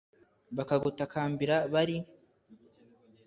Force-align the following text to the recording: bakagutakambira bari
bakagutakambira 0.55 1.55
bari 1.73 1.97